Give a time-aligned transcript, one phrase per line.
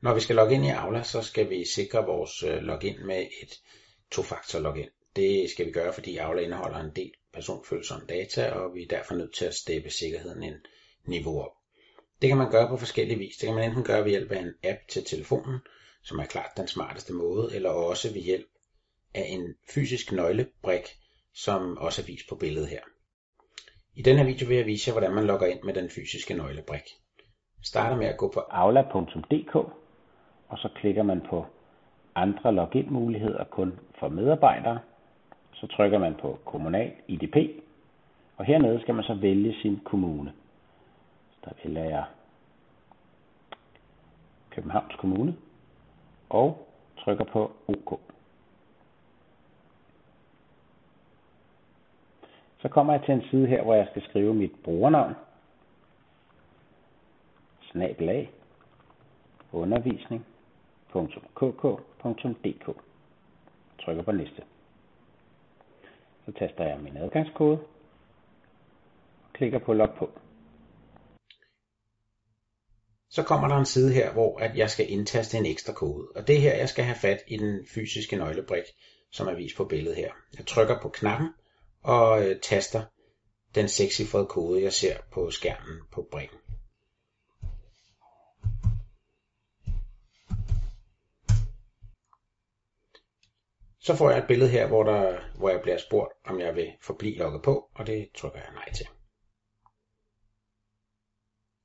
[0.00, 3.26] Når vi skal logge ind i Aula, så skal vi sikre vores øh, login med
[3.42, 3.60] et
[4.10, 4.88] tofaktor login.
[5.16, 9.14] Det skal vi gøre, fordi Aula indeholder en del personfølsomme data, og vi er derfor
[9.14, 10.54] nødt til at steppe sikkerheden en
[11.04, 11.52] niveau op.
[12.22, 13.36] Det kan man gøre på forskellige vis.
[13.36, 15.58] Det kan man enten gøre ved hjælp af en app til telefonen,
[16.02, 18.48] som er klart den smarteste måde, eller også ved hjælp
[19.14, 20.96] af en fysisk nøglebrik,
[21.34, 22.80] som også er vist på billedet her.
[23.94, 26.82] I denne video vil jeg vise jer, hvordan man logger ind med den fysiske nøglebrik.
[27.64, 29.85] Starter med at gå på aula.dk,
[30.48, 31.46] og så klikker man på
[32.14, 34.78] andre login-muligheder kun for medarbejdere.
[35.52, 37.36] Så trykker man på kommunal IDP,
[38.36, 40.32] og hernede skal man så vælge sin kommune.
[41.30, 42.04] Så der vælger jeg
[44.50, 45.36] Københavns Kommune
[46.28, 48.00] og trykker på OK.
[52.62, 55.14] Så kommer jeg til en side her, hvor jeg skal skrive mit brugernavn,
[57.70, 58.30] snabelag,
[60.94, 62.76] www.kk.dk.
[63.84, 64.42] Trykker på liste.
[66.26, 67.58] Så taster jeg min adgangskode
[69.24, 70.10] og klikker på log på.
[73.10, 76.08] Så kommer der en side her, hvor at jeg skal indtaste en ekstra kode.
[76.16, 78.64] Og det er her, jeg skal have fat i den fysiske nøglebrik,
[79.12, 80.12] som er vist på billedet her.
[80.38, 81.28] Jeg trykker på knappen
[81.82, 82.82] og øh, taster
[83.54, 86.38] den sekscifrede kode, jeg ser på skærmen på brikken.
[93.86, 96.72] Så får jeg et billede her, hvor, der, hvor jeg bliver spurgt, om jeg vil
[96.80, 98.86] forblive logget på, og det trykker jeg nej til.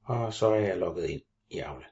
[0.03, 1.85] Og så er jeg logget ind i Aula.